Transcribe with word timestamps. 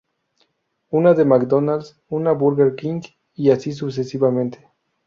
Una 0.89 1.13
de 1.13 1.25
McDonald's, 1.25 2.01
una 2.09 2.31
de 2.31 2.35
Burger 2.37 2.73
King, 2.73 3.01
y 3.35 3.51
así 3.51 3.71
sucesivamente. 3.71 4.67